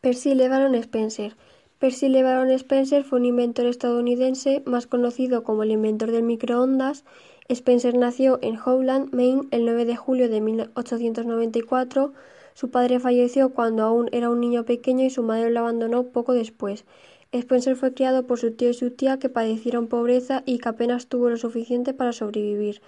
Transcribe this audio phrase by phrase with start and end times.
[0.00, 1.34] Percy LeBaron Spencer
[1.80, 7.04] Percy LeBaron Spencer fue un inventor estadounidense, más conocido como el inventor del microondas.
[7.48, 12.12] Spencer nació en Howland, Maine, el 9 de julio de 1894.
[12.54, 16.32] Su padre falleció cuando aún era un niño pequeño y su madre lo abandonó poco
[16.32, 16.84] después.
[17.32, 21.08] Spencer fue criado por su tío y su tía que padecieron pobreza y que apenas
[21.08, 22.82] tuvo lo suficiente para sobrevivir.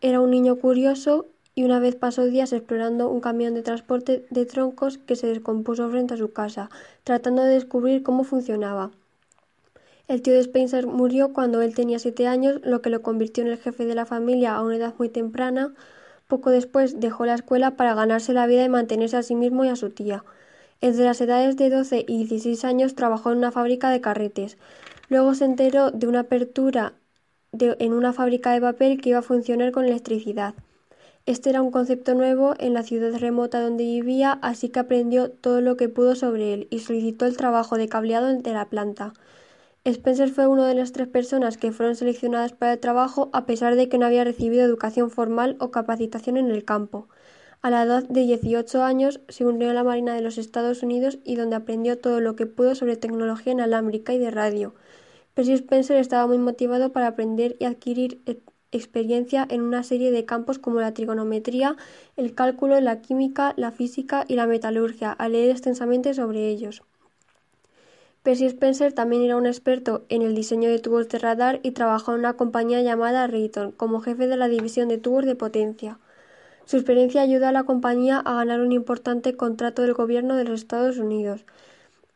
[0.00, 4.46] Era un niño curioso y una vez pasó días explorando un camión de transporte de
[4.46, 6.70] troncos que se descompuso frente a su casa,
[7.04, 8.90] tratando de descubrir cómo funcionaba.
[10.08, 13.50] El tío de Spencer murió cuando él tenía siete años, lo que lo convirtió en
[13.50, 15.74] el jefe de la familia a una edad muy temprana.
[16.26, 19.68] Poco después dejó la escuela para ganarse la vida y mantenerse a sí mismo y
[19.68, 20.24] a su tía.
[20.80, 24.58] Entre las edades de 12 y 16 años trabajó en una fábrica de carretes.
[25.08, 26.94] Luego se enteró de una apertura
[27.52, 30.54] en una fábrica de papel que iba a funcionar con electricidad.
[31.24, 35.60] Este era un concepto nuevo en la ciudad remota donde vivía, así que aprendió todo
[35.60, 39.12] lo que pudo sobre él y solicitó el trabajo de cableado de la planta.
[39.84, 43.76] Spencer fue una de las tres personas que fueron seleccionadas para el trabajo a pesar
[43.76, 47.08] de que no había recibido educación formal o capacitación en el campo.
[47.62, 51.18] A la edad de 18 años se unió a la Marina de los Estados Unidos
[51.24, 54.74] y donde aprendió todo lo que pudo sobre tecnología inalámbrica y de radio.
[55.34, 58.20] Percy Spencer estaba muy motivado para aprender y adquirir
[58.72, 61.76] experiencia en una serie de campos como la trigonometría,
[62.16, 66.82] el cálculo, la química, la física y la metalurgia, al leer extensamente sobre ellos.
[68.22, 72.12] Percy Spencer también era un experto en el diseño de tubos de radar y trabajó
[72.12, 75.98] en una compañía llamada Rayton como jefe de la división de tubos de potencia.
[76.64, 80.60] Su experiencia ayudó a la compañía a ganar un importante contrato del gobierno de los
[80.60, 81.44] Estados Unidos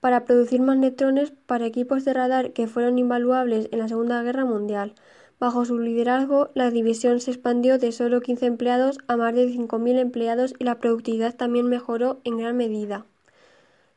[0.00, 4.94] para producir magnetrones para equipos de radar que fueron invaluables en la Segunda Guerra Mundial.
[5.38, 9.98] Bajo su liderazgo, la división se expandió de solo 15 empleados a más de 5.000
[9.98, 13.04] empleados y la productividad también mejoró en gran medida.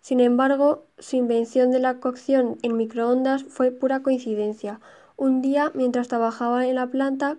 [0.01, 4.81] Sin embargo, su invención de la cocción en microondas fue pura coincidencia.
[5.15, 7.37] Un día, mientras trabajaba en la planta,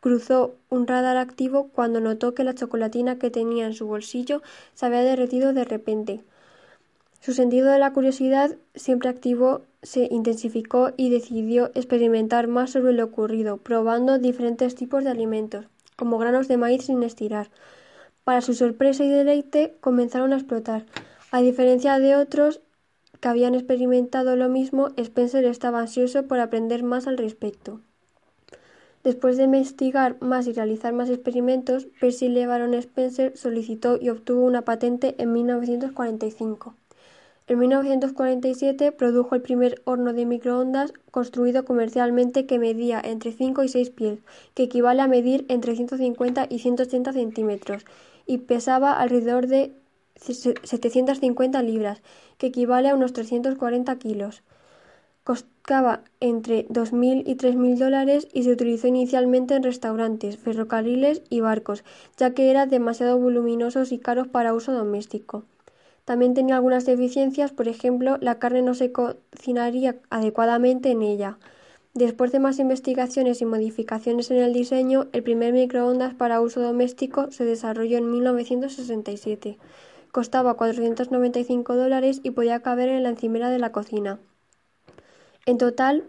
[0.00, 4.42] cruzó un radar activo cuando notó que la chocolatina que tenía en su bolsillo
[4.74, 6.24] se había derretido de repente.
[7.24, 13.02] Su sentido de la curiosidad, siempre activo, se intensificó y decidió experimentar más sobre lo
[13.02, 15.64] ocurrido, probando diferentes tipos de alimentos,
[15.96, 17.48] como granos de maíz sin estirar.
[18.24, 20.84] Para su sorpresa y deleite, comenzaron a explotar.
[21.30, 22.60] A diferencia de otros
[23.20, 27.80] que habían experimentado lo mismo, Spencer estaba ansioso por aprender más al respecto.
[29.02, 34.66] Después de investigar más y realizar más experimentos, Percy LeBaron Spencer solicitó y obtuvo una
[34.66, 36.74] patente en 1945.
[37.46, 43.68] En 1947 produjo el primer horno de microondas construido comercialmente que medía entre 5 y
[43.68, 44.18] 6 pies,
[44.54, 47.84] que equivale a medir entre 150 y 180 centímetros,
[48.24, 49.72] y pesaba alrededor de
[50.16, 52.00] 750 libras,
[52.38, 54.42] que equivale a unos 340 kilos.
[55.22, 61.84] Costaba entre 2.000 y 3.000 dólares y se utilizó inicialmente en restaurantes, ferrocarriles y barcos,
[62.16, 65.44] ya que era demasiado voluminosos y caros para uso doméstico.
[66.04, 71.38] También tenía algunas deficiencias, por ejemplo, la carne no se cocinaría adecuadamente en ella.
[71.94, 77.30] Después de más investigaciones y modificaciones en el diseño, el primer microondas para uso doméstico
[77.30, 79.58] se desarrolló en 1967.
[80.12, 84.18] Costaba 495 dólares y podía caber en la encimera de la cocina.
[85.46, 86.04] En total,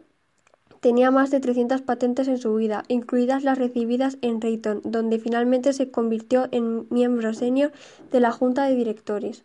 [0.79, 5.71] tenía más de 300 patentes en su vida, incluidas las recibidas en Rayton, donde finalmente
[5.71, 7.71] se convirtió en miembro senior
[8.11, 9.43] de la junta de directores.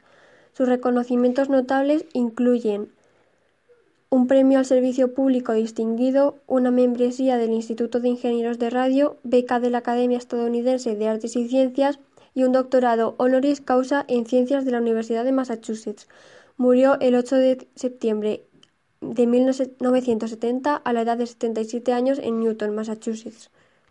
[0.61, 2.93] Sus reconocimientos notables incluyen
[4.11, 9.59] un premio al servicio público distinguido, una membresía del Instituto de Ingenieros de Radio, beca
[9.59, 11.99] de la Academia Estadounidense de Artes y Ciencias
[12.35, 16.09] y un doctorado honoris causa en Ciencias de la Universidad de Massachusetts.
[16.59, 18.45] Murió el 8 de septiembre
[19.01, 23.51] de 1970 a la edad de 77 años en Newton, Massachusetts.